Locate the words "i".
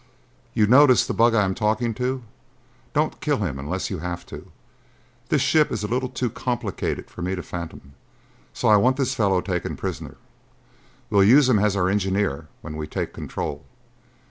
1.35-1.43, 8.67-8.77